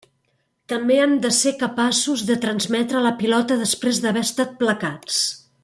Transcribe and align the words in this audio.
També 0.71 0.95
han 1.01 1.11
de 1.25 1.31
ser 1.39 1.51
capaços 1.65 2.23
de 2.31 2.39
transmetre 2.47 3.03
la 3.09 3.13
pilota 3.21 3.59
després 3.61 4.01
d'haver 4.07 4.25
estat 4.31 4.57
placats. 4.65 5.25